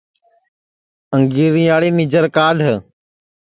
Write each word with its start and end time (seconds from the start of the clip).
انگریاڑِ 1.15 1.83
نیجر 1.97 2.25
کاڈھ 2.35 2.63